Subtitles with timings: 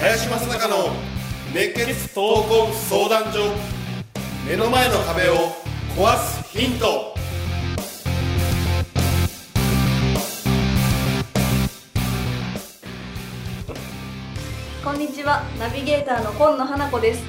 [0.00, 0.90] 林正孝の
[1.52, 3.52] 熱血闘魂相談所。
[4.48, 5.34] 目の前の壁を
[5.96, 7.07] 壊すヒント。
[14.88, 15.42] こんにちは。
[15.58, 17.22] ナビゲーターの今野花子です。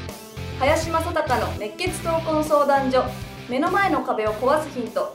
[0.60, 3.04] 林正孝の熱血闘魂相談所。
[3.50, 5.14] 目の前の壁を壊すヒント。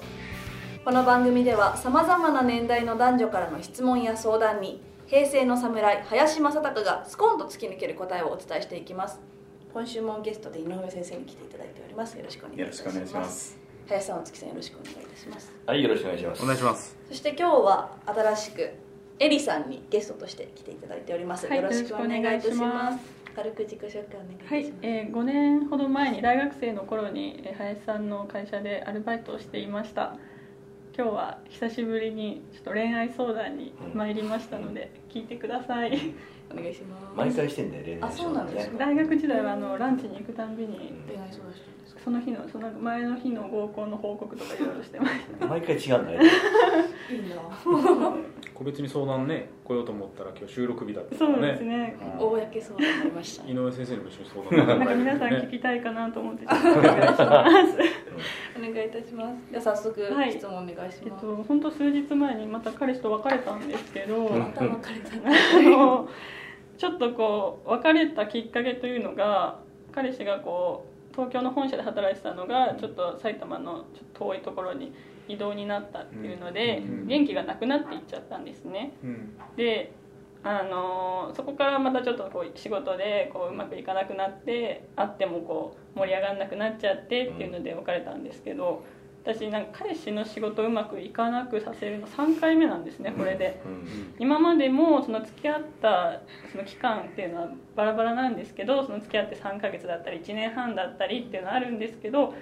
[0.85, 9.19] この番組ではさまざまな年代の男女からの質問や相談に平成の侍林正孝がスコンと突き抜ける答えをお伝えしていきます。
[9.73, 12.19] 今週もゲストで井上先生に来ていただいております。
[12.19, 12.95] よろしくお願いいたします。
[12.95, 13.59] よろしくお願いします。
[13.89, 15.51] 林さんお月さんよろしくお願いいたします。
[15.65, 16.43] はい、よろしくお願いします。
[16.43, 16.99] お願いします。
[17.09, 18.84] そして今日は新しく
[19.19, 22.99] エリさんにゲストとして来ていただいております、はいよろしくお願いいたします。
[23.35, 30.17] 軽く自己紹介お願いいたします、はい、えー、5年ほど前に大学生の頃にえー林さんの会社でアルバイトをしていました。
[30.97, 36.15] 今日は久しぶりにちょっと恋愛相談に参りましたので、聞いてください。
[36.53, 37.17] お願いします。
[37.17, 38.79] 毎回してんだよ、恋愛あそうなんですか。
[38.79, 40.93] 大学時代はあのランチに行くたんびに。
[41.09, 41.74] 恋愛相談して
[42.05, 45.47] その日のその前の日の合コンの報告とかいろいろしてました。
[45.47, 46.21] 毎回違うんだよ。
[46.23, 46.25] い
[47.17, 47.37] いな
[48.53, 51.97] 個別に相談ね来ようと思ったら今日収録日だったかそうらですね。
[52.01, 52.19] うん。
[52.19, 53.49] 公相談になりました。
[53.49, 57.23] 井上先生にも一緒に相談なんか皆さん聞きたいかなと思ってちょっとお願いします
[58.59, 59.37] お願いいたします。
[59.51, 60.33] じゃあ早速はい。
[60.33, 65.17] 質問お願いします、えっと本当数日前にまた彼氏と別れたんですけど、また別れた。
[65.59, 66.09] あの
[66.77, 69.59] ちょっとこう別れたきっかけというのが
[69.93, 74.93] 彼氏がこう東京の本社で働いてたのがちょっと埼玉のちょっと遠いところに
[75.29, 77.07] 移動になったっていうのでうん。
[77.07, 78.93] 元気がなくなっていっちゃったんですね。
[79.03, 79.37] うん。
[79.57, 79.93] で
[80.43, 88.85] あのそこからまたちょっとこう仕事でこううまくいかなくなって会ってもこう盛り上がんなくなっちゃってっていうので別れたんですけど
[89.25, 93.63] 私なんか彼氏の仕事をうまくいかなくさせるの3回目なんですねこれで。
[93.65, 94.15] うん。
[94.19, 96.21] 今までもその付き合った
[96.53, 102.35] その期間っていうのはバラバラなんですけどその付き合って3ヶ月だったり1年半だったりっていうのはあるんですけど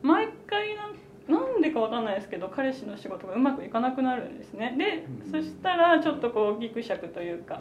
[0.00, 0.90] 毎回な
[1.28, 4.74] なんでかわかんないですけど彼氏の仕事がうまくいかなくなるんですね。
[4.78, 7.60] でそしたらちょっとこうギクシャクというか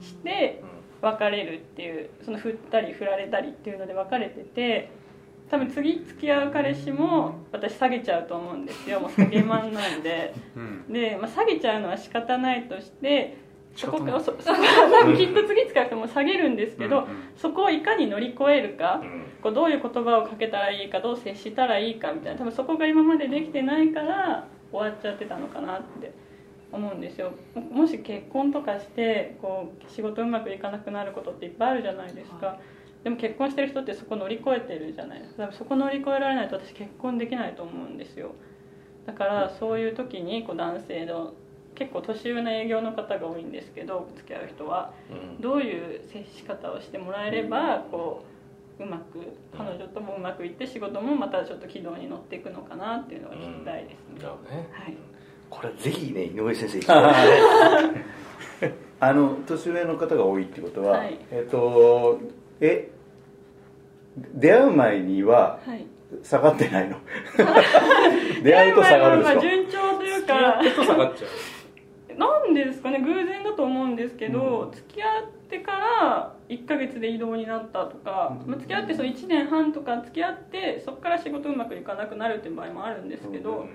[0.00, 0.62] して
[1.00, 4.90] 別れるっていうその振ったり振られたりっていうので別れてて
[5.50, 9.00] 多分次付き合う彼氏も私下げちゃうと思うんですよ。
[9.00, 10.34] もう下げまんなんで。
[10.56, 10.92] うん。
[10.92, 13.36] で、まあ、下げちゃうのは仕方ないとして
[13.74, 14.58] そこからそ そこ
[15.16, 19.22] きっと次使う人も下げるんですけど、うんうんそこをいかに乗り越えるか、うん。
[19.40, 22.38] こうどういう言葉をかけたらいいかどう接したらいいかみたいな。
[22.38, 26.12] 多分そこが今までできてないから終わっちゃってたのかなって
[26.72, 27.32] 思うんですよ。
[27.54, 32.58] ももし結婚とかしてこう仕事うまくいかなくなることっていっぱいあるじゃないですか、
[33.08, 35.20] でも結婚してる人ってそこ乗り越えてるじゃない。
[35.20, 38.34] ですかそこ乗り越えられないと私結婚できないと思うんですよ。
[39.06, 41.32] だからそういう時にこう男性の
[41.74, 44.92] 結構年上の営業の方が多いんですけど付き合う人は。
[45.10, 45.40] うん。
[45.40, 48.24] どういう接し方をしてもらえればこ
[48.78, 49.20] ううまく
[49.56, 54.68] 彼女ともうまくいって仕事もまたちょっと軌道に乗っていくのかなっていうのが聞きたいですね、じゃあね。
[54.70, 54.96] はい。
[55.48, 56.92] これぜひね、井上先生。
[59.00, 61.18] あの年上の方が多いってことは、はい。
[61.30, 62.20] えっと
[62.60, 62.90] え
[64.34, 65.86] 出会う前にははい。
[66.22, 66.96] 下がってないの。
[68.42, 70.60] 出会うと下がるんですかまあ順調というか。
[70.62, 72.18] ちょっと下がっちゃう。
[72.18, 83.66] なんでですかね偶然だと思うんですけど、付き合ってから1ヶ月で異動になったとか、まあ付き合ってその1年半とか付き合ってそこから仕事うまくいかなくなるっていう場合もあるんですけど、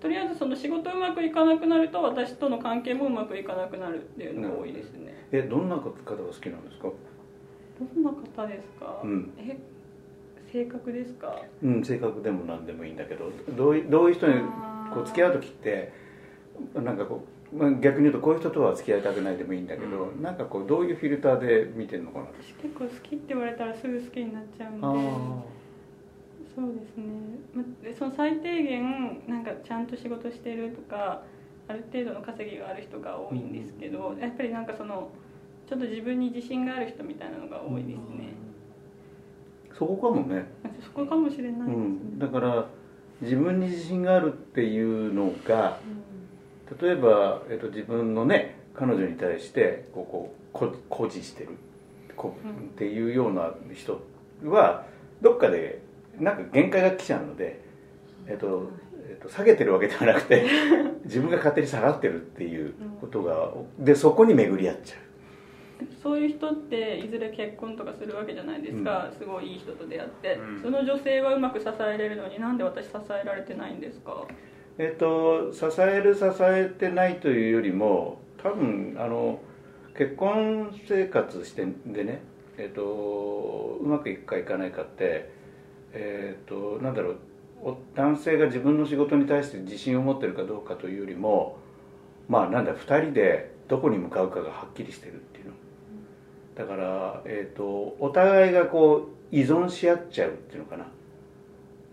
[0.00, 6.88] とりあえずその仕事うまくいかなくなると私との関係もうまくいかなくなるっていうのが多いですね、えどんな方が好きなんですか？
[7.78, 9.32] どんな方ですか、うん。
[9.38, 9.56] え
[10.52, 11.42] 性格ですか？
[11.62, 14.34] うん性格でも何でもいいんだけどどういどういう人に
[14.92, 15.92] こう付き合う時って
[16.74, 22.26] なんかこう、まあ、逆に言うとこういう人とは付き合いたくないでもいいんだけど、なんかこうどういうフィルターで見てるのかな？
[22.40, 24.86] 私結構好きって言われたらすぐ好きになっちゃうんで。
[24.86, 24.90] あ
[26.54, 27.04] そうですね、
[27.54, 31.22] までその最低限なんかちゃんと仕事してるとか
[31.68, 35.10] ある程度の稼ぎがある人が多いんですけど、やっぱりなんかその
[35.68, 38.32] ちょっと自分に自信がある人みたいなのが多いですね、
[39.78, 40.46] そこかもね、
[40.82, 42.66] そこかもしれないね、ん、だから
[43.20, 45.78] 自分に自信があるっていうのが
[46.80, 51.50] 例えば、えっと、自分のね彼女に対してこうこうこ誇示してる
[52.16, 52.50] こうん。
[52.50, 54.00] っていうような人
[54.44, 54.86] は
[55.20, 55.82] どっかで
[56.18, 57.60] なんか限界が来ちゃうので、
[58.26, 58.70] えっと
[59.08, 60.46] えっと、下げてるわけではなくて
[61.04, 65.05] 自分が勝手に下がってるっていうことがでそこに巡り合っちゃう
[66.02, 70.62] そういう人っていずれ結婚とかするわけじゃないですか、すごいいい人と出会って、うん。
[70.62, 74.26] その女性はうまく支えれるのになんで私支えられてないんですか？
[74.78, 79.40] えっと支える支えてないというよりも多分あの
[79.96, 82.20] 結婚生活してでね
[82.58, 85.30] えっとうまくいくかいかないかって
[85.94, 87.16] えっとなんだろう
[87.62, 91.56] お男性が自分の仕事に対して自信を持ってるかどうかというよりも
[92.28, 95.35] まあなんだ2人でどこに向かうかがはっきりしてるって
[96.56, 100.86] だから、えー、とお互いがこう依存し合っちゃうっていうのかな。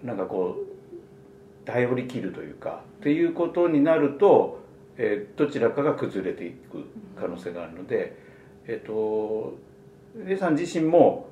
[0.04, 4.62] なんかこう頼り切るというかっていうことになると、
[4.98, 6.86] えーどちらかが崩れていく
[7.20, 8.18] 可能性があるので、
[8.68, 9.58] えっ、と
[10.28, 11.28] A さん自身も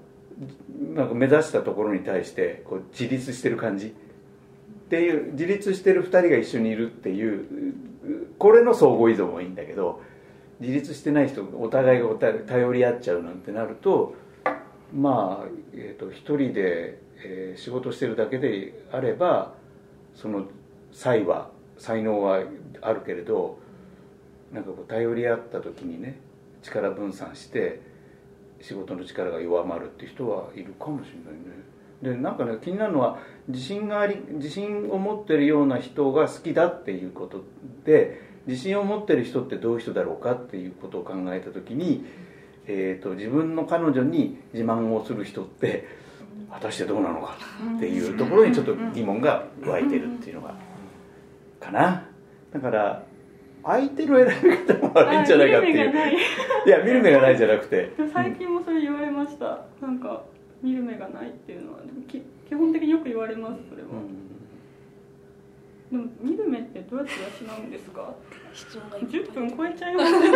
[0.93, 3.87] なんか目指したところに対してこう自立してる感じ。
[3.87, 3.89] っ
[4.91, 7.45] ていう自立してる2人が一緒にいるっていう
[8.37, 10.01] これの相互依存はいいんだけど
[10.61, 14.15] 自立してない人お互いがお互い頼り合っちゃうなんてなると
[14.93, 19.53] まあ、えー、と一人で、えー仕事してるだけであれば
[20.15, 20.45] その
[20.91, 22.43] 才は才能は
[22.81, 23.59] あるけれど
[24.51, 26.19] なんかこう頼り合った時にね
[26.61, 27.81] 力分散して
[28.61, 32.15] 仕事の力が弱まるっていう人はいるかもしれないね。
[32.15, 37.43] でなんかね気になるのは自信があり自信を持ってるような人が好きだっていうこと
[37.85, 42.05] で自信を持ってる人ってどういう人だろうかっていうことを考えた時に、
[42.67, 45.87] えー、と自分の彼女に自慢をする人って
[46.49, 47.37] 果たしてどうなのか
[47.77, 50.55] っていうところにちょっと疑問が湧いてるっていうのが
[51.59, 52.07] かな。
[52.51, 53.03] だから
[53.63, 56.11] 相手の選び方も悪いんじゃないかっていう。
[56.11, 56.15] い。
[56.65, 57.91] いや見る目がないじゃなくて。
[58.11, 59.65] 最近もそれ言われました。
[59.81, 60.23] なんか
[60.63, 61.79] 見る目がないっていうのは
[62.51, 63.89] 基本的によく言われますそれは、
[65.91, 68.13] でも見る目ってどうやって養うんですか？
[68.53, 70.29] 質問がいっ10分超えちゃいますね。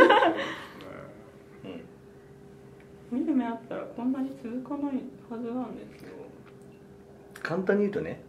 [3.11, 4.95] 見る目あったらこんなに続かない
[5.29, 6.09] はずなんですよ。
[7.41, 8.19] 簡単に言うとね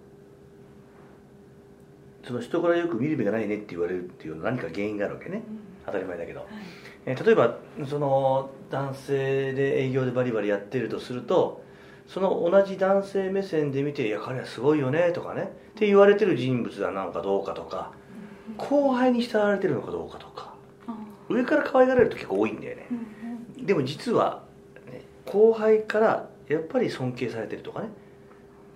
[2.22, 5.42] その人からよく見る目がないねって言われるっていう何か原因があるわけね。
[5.86, 6.46] 当たり前だけど、
[7.06, 7.58] えー例えば
[7.88, 11.62] その男性で営業でバリバリやってるとすると
[12.06, 17.92] その同じ男性目線で見て「いや彼はすごいよね」とかねって言われてる人物なのかどうかとか
[18.56, 20.54] 後輩に慕われてるのかどうかとか
[21.28, 22.86] 上から可愛がられると結構多いんだよね。
[23.58, 24.44] でも実は、
[24.86, 27.88] ね、後輩からやっぱり尊敬されてるとかね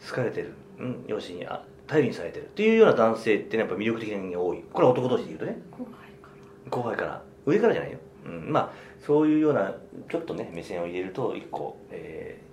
[0.08, 2.46] 好かれてる、うん、要するにあ頼りにされてる。
[2.46, 4.64] っていうような男性って、ね、やっぱ魅力的な人間が多い。
[4.72, 5.58] これは男同士で言うとね。
[5.70, 6.28] 後輩か
[6.64, 6.70] ら。
[6.70, 7.22] 後輩から。
[7.46, 8.72] 上からじゃないよ、うん、まあ
[9.04, 9.74] そういうような
[10.10, 12.49] ちょっとね目線を入れると一個、えー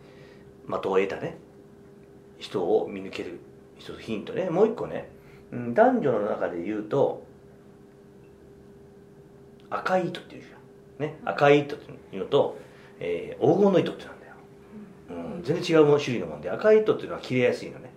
[0.68, 1.38] 的を得たね。
[2.40, 3.40] 人を見抜ける
[3.78, 4.50] 一つヒントね。
[4.50, 5.10] もう一個ね、
[5.52, 7.26] うん、男女の中で言うと
[9.70, 11.08] 赤い糸っていうじゃん。
[11.08, 11.20] ね。
[11.26, 12.58] 赤い糸っていうのと、
[13.00, 14.34] えー黄金の糸ってなんだよ、
[15.10, 17.92] うん、全然違う種類のもんで赤い糸っていうのは切れやすいのね。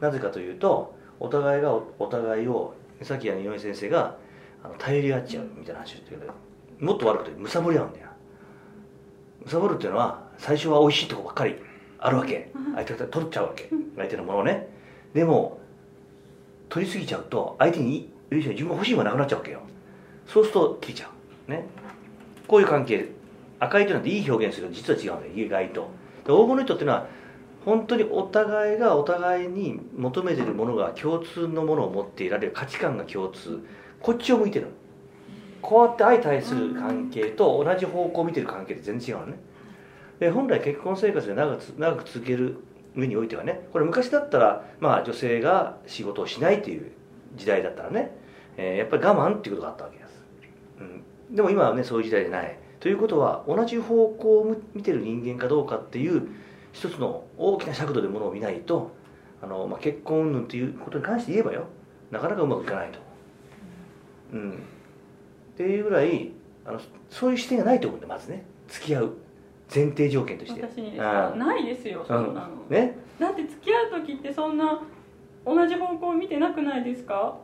[0.00, 4.16] なぜかというとお互いがおお互いをさっきあの井上先生が
[4.62, 6.32] あの頼り合っちゃうみたいな話をしてるけど
[6.80, 8.08] もっと悪くてむさぼり合うんだよ。
[9.44, 11.56] むさぼるっていうのは最初は美味しいとこばっかり。
[12.06, 12.52] あるわけ。
[12.76, 13.68] 相手が取っちゃうわけ。
[13.96, 14.68] 相手のものをね。
[15.12, 15.58] でも
[16.68, 19.60] 取りすぎちゃうと相手に自分が欲しいものがなくなっちゃうわけよ。
[20.24, 21.10] そうすると切れちゃ
[21.48, 21.50] う。
[21.50, 21.64] ね。
[22.46, 23.08] こういう関係。
[23.58, 25.46] 赤い糸なんていい表現するけど実は違うんだよ。
[25.46, 25.88] 意外と。
[26.24, 27.06] で黄金の糸っていうのは
[27.64, 33.66] 本当にお互いがお互いに求めてるものが共通のものを持っていられる価値観が共通。
[34.00, 34.68] こっちを向いてる
[35.60, 39.38] こうやって相対する関係と同じ方向を見てる関係って全然違うのね
[40.18, 42.58] で本来結婚生活で長く長く続ける
[42.94, 46.92] 上においてはねこれ昔だったら、まあ、女性が仕事をしないっていう
[47.36, 48.16] 時代だったらね、
[48.56, 50.24] えーやっぱり我慢っていうことがあったわけです、
[50.80, 52.58] うん、でも今はねそういう時代じゃない。
[52.80, 56.28] ということは同じ方向を見てる人間かどうかっていう
[56.72, 58.92] 一つの大きな尺度でものを見ないと
[59.42, 61.64] あの、まあ、結婚云々っていうことに関して言えばよ
[62.10, 62.98] なかなかうまくいかないと、
[64.34, 64.54] うん、っ
[65.56, 66.32] ていうぐらい
[66.64, 66.80] あの
[67.10, 68.44] そういう視点がないと思うんだまずね。
[68.68, 69.16] 付き合う。
[69.74, 70.60] 前提条件として。
[70.62, 71.30] 私にですか？
[71.32, 71.38] うん。
[71.38, 72.98] ないですよそんなの、ね？
[73.18, 74.80] だって付き合う時ってそんな
[75.44, 77.36] 同じ方向を見てなくないですか？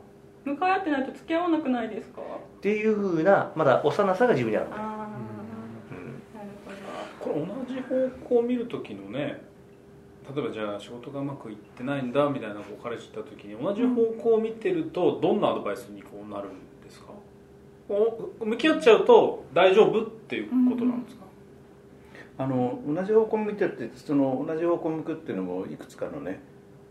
[0.45, 2.21] 向かい合ってないと付き合わなくないですか？
[2.21, 2.25] っ
[2.61, 5.07] ていうふうなまだ幼さが自分にあるんだよ、ああ
[5.91, 6.21] うん。
[6.37, 6.49] なる
[7.19, 7.45] ほど。
[7.45, 9.41] これ同じ方向を見る時のね
[10.35, 16.51] 例えばじゃあ仕事がうまくいってないんだみたいなこう彼氏言った時に同じ方向を見てるとどんなアドバイスにこうなるん
[16.83, 17.07] ですか？
[17.89, 21.23] お向き合っちゃうと大丈夫っていうことなんですか、
[22.37, 26.41] あの同じ方向を見てるってその同じ方向向くっていうのもいくつかのね、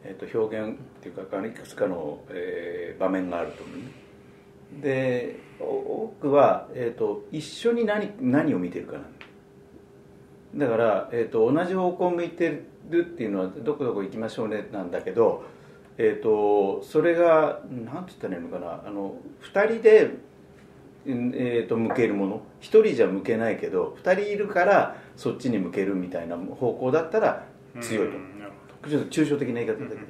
[0.05, 4.03] えー、と表現っていうかいくつかの、えー場面があると思うね。
[4.81, 9.01] で多くは、えー、と一緒に何何を見てるかな。
[10.55, 15.45] だから、えー、と同じ方向向いてるっていうのはどこどこ行きましょうねなんだけど、
[15.99, 18.83] えー、とそれが何て言ったらいいのかな。
[18.87, 20.11] あの2人で、
[21.07, 22.43] えー、と向けるもの。
[22.61, 27.45] 1人じゃ向けないけど2人いるからそっちに向けるみたいな方向だったら
[27.81, 28.13] 強いと。
[28.89, 30.05] ちょっと抽象的な言い方だけどね、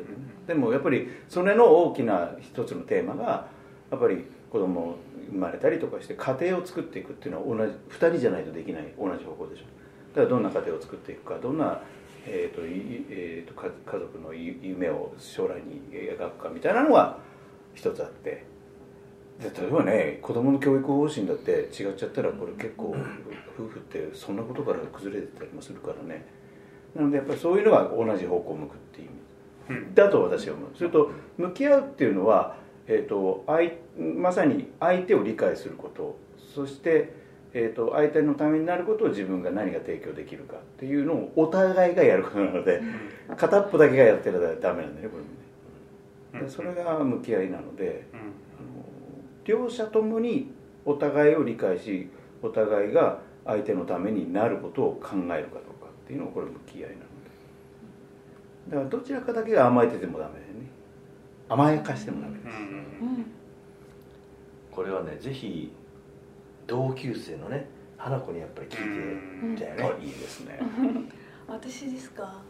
[0.47, 3.47] でもやっぱりそれの大きな一つのテーマが
[3.91, 4.97] やっぱり子供
[5.31, 9.65] 生まれたりとかして家庭を作っていくっていうのは同じ2人じゃないとできない同じ方向でしょ。
[10.15, 11.83] だからどんな家庭を作っていくかどんな、
[12.27, 17.19] えーといえーとか家族のゆ夢を将来に描くかみたいなのが
[17.75, 18.31] 一つあって。
[18.31, 18.52] で
[19.43, 22.95] 例えばね子供の教育方針だって違っちゃったらこれ結構
[23.59, 26.25] 夫婦ってそんなことから崩れてたりもするからね。
[26.95, 29.95] なのでやっぱりそういうのが同じ方向を向くっていう意味。
[29.95, 30.71] だと私は思う。
[30.75, 32.57] それと向き合うっていうのは、
[32.87, 36.17] えー、と相まさに相手を理解すること。
[36.55, 37.15] そして、
[37.55, 42.83] えー、と相手のためになることを自分が何が提供できるかっていうのをお互いがやることなので
[43.37, 45.19] 片っぽだけがやってるらダメなんだよねこ
[46.33, 46.47] れもね。
[46.47, 48.42] でそれが向き合いなのでうん
[49.45, 50.51] 両者ともに
[50.85, 52.09] お互いを理解し
[52.43, 56.97] お互いが相手のためになることを考えるかどうかっていうのがこれ向き合いなので
[58.71, 60.67] だからどちらかだけが甘えててもダメだよね。
[61.49, 62.61] 甘やかしてもダメです、うんう
[63.21, 63.27] ん。
[64.71, 65.73] これはねぜひ
[66.67, 67.69] 同級生のね
[67.99, 70.59] 花子にやっぱり聞いてみたいね、あいいですね。
[71.49, 72.41] 私ですか？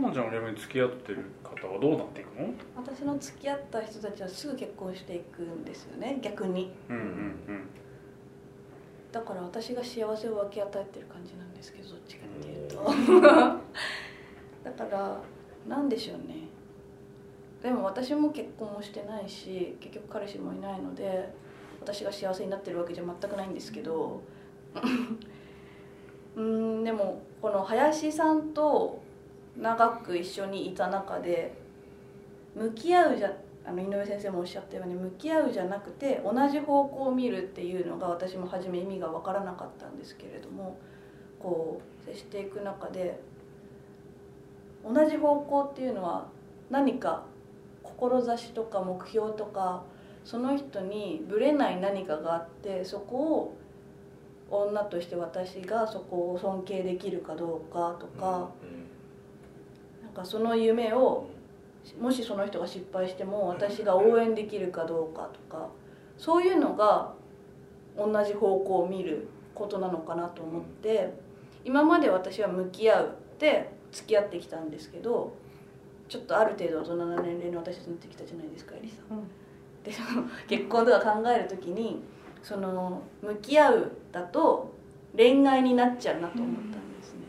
[0.00, 2.52] 花ちゃんが逆に付き合ってる方はどうなっていくの？
[2.76, 6.72] 私の付き合った人たちはすぐ結婚していくんですよね逆に。
[6.88, 7.68] うんうん
[9.12, 12.84] だから私が幸せを分け与えてる感じなんですけどどっちかっていうと。
[14.64, 15.20] だから
[15.68, 16.48] なんでしょうね。
[17.62, 21.32] でも私も結婚もしてないし結局彼氏もいないので
[21.80, 24.20] 私が幸せになってるわけじゃ全くないんですけど。
[26.36, 29.00] うーんでもこの林さんと
[29.60, 31.54] 長く一緒にいた中で
[32.54, 33.32] 向き合うじゃ
[33.66, 40.76] あの井上先生もおっしゃったように向き合うじゃなくて同じ方向を見るっていうのが私も初め意味が分からなかったんですけれども
[41.38, 43.18] こう接していく中で
[44.84, 46.26] 同じ方向っていうのは
[46.70, 47.24] 何か
[47.82, 49.84] 志とか目標とか
[50.24, 53.56] その人にぶれない何かがあってそこを
[54.50, 58.83] 女として私がそこを尊敬できるかどうかとか、なん。
[60.14, 61.28] かその夢を
[62.00, 65.68] もしその人が失敗しても私が応援できるかどうかとか
[66.16, 67.12] そういうのが
[67.96, 71.12] 同じ方向を見ることなのかなと思って
[71.64, 75.34] 今まで私は向き合うって付き合ってきたんですけど
[76.08, 79.28] ちょっとある程度大人な年齢の私たちになってきたじゃないですかエリさん。
[79.82, 82.02] でその 結婚とか考える時に
[82.42, 84.70] その向き合うだと
[85.16, 87.20] 恋愛になっちゃうなと思ったんですね、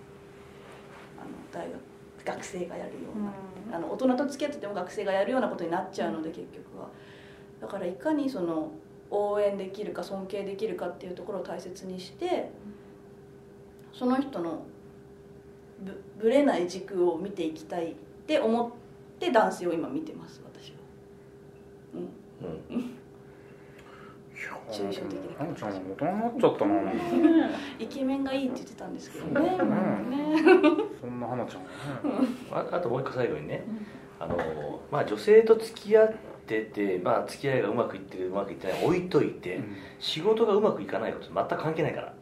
[1.20, 1.80] あの大学
[2.26, 6.90] 学生がやるような、あの大人と付き合ってても学生がやるようなことになっちゃうので結局は。
[7.62, 8.72] だからいかにその
[9.10, 12.52] 応援できるか尊敬できるかっていうところを大切にして
[13.94, 14.66] その人の
[15.80, 18.72] ぶぶれない軸を見ていきたいって思っ
[19.20, 20.78] て男性を今見てます私は。
[21.94, 21.98] う
[22.74, 22.76] ん。
[22.76, 22.96] うん。
[24.72, 26.92] 抽象的な花ちゃんも大人になっちゃったな。
[27.80, 29.58] イケメンがいいって言ってたんですけどね。
[29.60, 30.10] うん。
[30.10, 31.62] ねそんな花ちゃん
[32.52, 33.64] ああともう一個最後にね、
[34.20, 34.38] あの
[34.92, 36.14] まあ、女性と付き合っ
[36.48, 39.62] てて、まあ、付き合いがうまくいってるうまくいってない置いといて、
[40.00, 42.14] 仕事がうまくいかないこと全く関係ないから、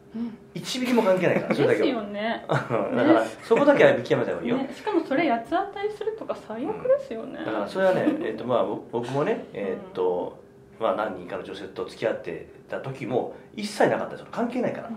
[0.54, 4.70] 1ミリも関係ないからそれだですよねだからそこだけは見極めた方がいいよ、ね。
[4.74, 10.42] しかもそれ八つ当たりするとか最悪ですよね、だからそれはね、えっとまあ、僕僕もね、えっと
[10.78, 14.26] まあ、何人かの女性と付き合ってた時も一切なかったですよ。
[14.30, 14.88] 関係ないか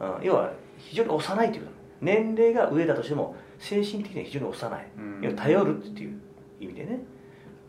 [0.00, 0.24] ら、うん。
[0.24, 1.70] 要は非常に幼いというか
[2.00, 5.36] 年齢が上だとしても精神的には非常に幼い、うん。
[5.36, 6.20] 頼るっていう
[6.60, 6.98] 意味でね、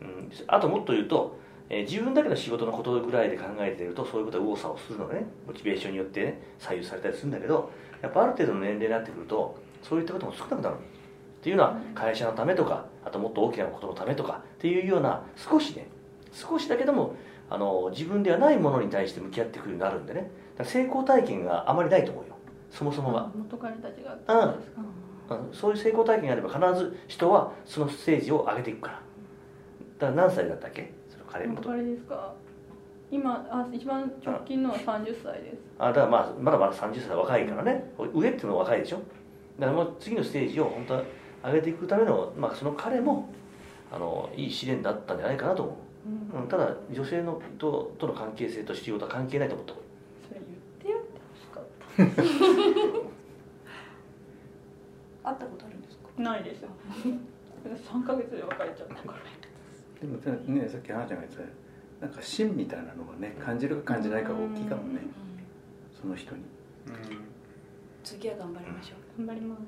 [0.00, 5.24] うん、あともっと言うと、えー自分だけの仕事のことぐらいで考えてるとそういうことは右往左往するのがね。
[5.46, 7.70] モチベーションによってね左右されたりするんだけど
[8.02, 10.78] やっぱある程度の年齢になってくるとそういったことも少なくなるっ
[11.42, 15.88] ていうのは会社のためとかあともっと大きなことのためとかっていうような少しね
[16.32, 17.14] 少しだけども
[17.50, 20.30] あの自分ではないものに対して向き合ってくるようになるんでね。
[20.64, 22.31] 成功体験があまりないと思うよ
[22.72, 24.16] そもそもが、元彼たちがう
[24.56, 24.82] んですか。
[25.30, 25.54] うん。
[25.54, 28.94] そういう成功体験があれば必ず人はそのステージを上げていくから。
[28.94, 29.00] だ
[30.08, 30.90] から何歳だったっけ？
[31.08, 31.46] その彼。
[31.46, 31.60] 元。
[31.62, 32.32] 元彼ですか。
[33.10, 35.58] 今あ一番直近のは30歳です。
[35.78, 37.92] あだからまあまだまだ30歳若いからね。
[38.14, 38.96] 上っていうのは若いでしょ？
[39.58, 41.02] だからもう次のステージを本当は
[41.44, 43.28] 上げていくための、まあ、その彼も
[43.92, 45.76] あのいい試練だったんじゃないかなと思
[46.34, 51.81] う、うん、ただ女性のととの関係性と仕事は関係ないと思ったそれ言ってやってほしかった
[55.24, 56.22] 会ったことあるんですか？
[56.22, 58.94] ないです3ヶ月で別れちゃった。
[58.94, 59.14] から
[60.00, 60.16] でも
[60.60, 61.36] ねさっき花ちゃんが言って
[62.00, 65.00] たなんか芯みたいなのがね感じるか感じないかが大きいかもね。
[66.00, 66.42] その人に。
[68.02, 69.60] 次は頑張りましょ頑張ります。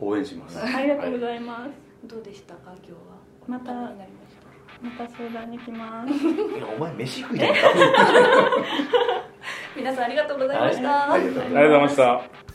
[0.00, 0.58] 応援します。
[0.58, 1.70] ありがとうございます、
[2.04, 2.72] うどうでしたか？
[2.78, 2.98] 今日は。
[3.46, 4.06] またました
[4.82, 6.12] また相談に来ます。
[6.14, 6.16] い
[6.58, 7.46] やお前飯食いだ
[9.76, 11.20] 皆さんありがとうございました、はい。
[11.20, 12.46] ありがとうございますありがとうございました。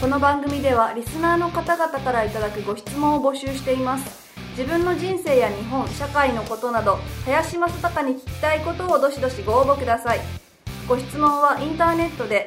[0.00, 4.24] この番組ではリスナーの方々からいただくご質問を募集しています。
[4.56, 10.20] 自分の人生や日本社会のことなど林正孝に聞きたいことをどしどしご応募ください。
[10.88, 12.46] ご質問はインターネットで